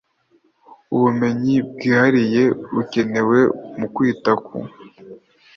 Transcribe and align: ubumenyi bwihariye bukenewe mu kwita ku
ubumenyi 0.95 1.55
bwihariye 1.69 2.43
bukenewe 2.73 3.39
mu 3.77 3.87
kwita 3.93 4.31
ku 4.45 4.57